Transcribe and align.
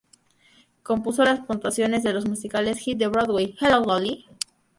Compuso 0.81 1.23
las 1.23 1.41
puntuaciones 1.45 2.01
de 2.01 2.11
los 2.11 2.27
musicales 2.27 2.79
hit 2.79 2.97
de 2.97 3.05
Broadway, 3.05 3.55
"Hello, 3.61 3.81
Dolly! 3.81 4.25